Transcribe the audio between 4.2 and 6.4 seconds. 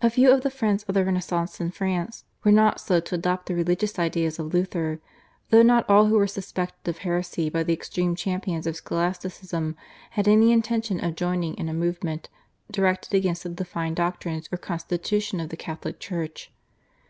of Luther, though not all who were